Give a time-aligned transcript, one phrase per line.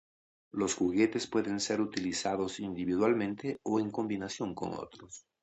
[0.51, 5.27] Los juguetes pueden ser utilizados individualmente o en combinación con otros.